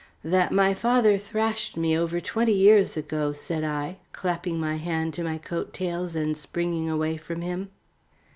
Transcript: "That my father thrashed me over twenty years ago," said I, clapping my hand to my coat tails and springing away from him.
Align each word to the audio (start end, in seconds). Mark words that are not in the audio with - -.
"That 0.23 0.51
my 0.51 0.73
father 0.73 1.19
thrashed 1.19 1.77
me 1.77 1.95
over 1.95 2.19
twenty 2.19 2.53
years 2.55 2.97
ago," 2.97 3.33
said 3.33 3.63
I, 3.63 3.97
clapping 4.13 4.59
my 4.59 4.77
hand 4.77 5.13
to 5.13 5.23
my 5.23 5.37
coat 5.37 5.73
tails 5.73 6.15
and 6.15 6.35
springing 6.35 6.89
away 6.89 7.17
from 7.17 7.41
him. 7.41 7.69